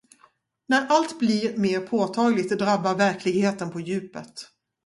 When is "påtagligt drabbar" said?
1.79-2.95